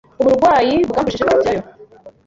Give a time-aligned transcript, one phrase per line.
[0.21, 1.63] Uburwayi bwambujije kujyayo.